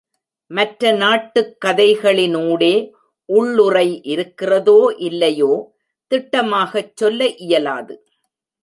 மற்ற 0.51 0.91
நாட்டுக் 0.91 1.57
கதைகளினூடே 1.65 2.91
உள்ளுறை 3.29 3.99
இருக்கிறதோ 4.03 4.95
இல்லையோ, 4.97 5.53
திட்டமாகச் 6.11 6.93
சொல்ல 6.95 7.27
இயலாது. 7.27 7.95